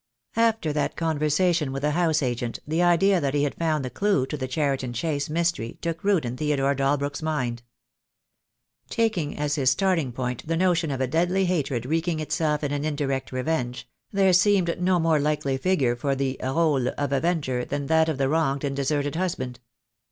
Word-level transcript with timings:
After 0.35 0.73
that 0.73 0.95
conversation 0.95 1.71
with 1.71 1.83
the 1.83 1.91
house 1.91 2.23
agent, 2.23 2.57
the 2.67 2.81
idea 2.81 3.21
that 3.21 3.35
he 3.35 3.43
had 3.43 3.53
found 3.53 3.85
the 3.85 3.91
clue 3.91 4.25
to 4.25 4.35
the 4.35 4.47
Cheriton 4.47 4.93
Chase 4.93 5.29
mystery 5.29 5.77
took 5.79 6.03
root 6.03 6.25
in 6.25 6.35
Theodore 6.37 6.73
Dalbrook's 6.73 7.21
mind. 7.21 7.61
Taking 8.89 9.37
as 9.37 9.53
his 9.53 9.69
starting 9.69 10.11
point 10.11 10.47
the 10.47 10.57
notion 10.57 10.89
of 10.89 11.01
a 11.01 11.05
deadly 11.05 11.45
hatred 11.45 11.85
wreak 11.85 12.07
ing 12.07 12.19
itself 12.19 12.63
in 12.63 12.71
an 12.71 12.83
indirect 12.83 13.31
revenge, 13.31 13.87
there 14.11 14.33
seemed 14.33 14.81
no 14.81 14.99
more 14.99 15.19
likely 15.19 15.55
figure 15.59 15.95
for 15.95 16.15
the 16.15 16.39
role 16.41 16.87
of 16.87 17.11
avenger 17.11 17.63
than 17.63 17.85
that 17.85 18.09
of 18.09 18.17
the 18.17 18.27
wronged 18.27 18.63
and 18.63 18.75
deserted 18.75 19.15
husband. 19.15 19.59